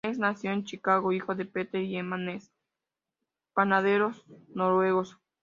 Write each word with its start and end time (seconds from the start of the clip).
Ness 0.03 0.17
nació 0.17 0.49
en 0.49 0.63
Chicago, 0.63 1.11
hijo 1.11 1.35
de 1.35 1.45
Peter 1.45 1.79
y 1.79 1.95
Emma 1.95 2.17
Ness, 2.17 2.51
panaderos 3.53 4.25
noruegos. 4.49 5.19